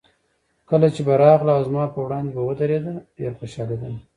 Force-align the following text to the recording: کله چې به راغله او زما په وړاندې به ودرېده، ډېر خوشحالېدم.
کله 0.69 0.87
چې 0.95 1.01
به 1.07 1.13
راغله 1.23 1.51
او 1.55 1.61
زما 1.69 1.83
په 1.93 1.99
وړاندې 2.05 2.31
به 2.35 2.41
ودرېده، 2.47 2.93
ډېر 3.17 3.31
خوشحالېدم. 3.39 3.95